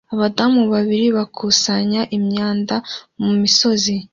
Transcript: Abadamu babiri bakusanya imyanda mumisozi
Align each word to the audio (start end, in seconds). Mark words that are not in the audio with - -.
Abadamu 0.13 0.61
babiri 0.73 1.07
bakusanya 1.17 2.01
imyanda 2.17 2.75
mumisozi 3.21 3.95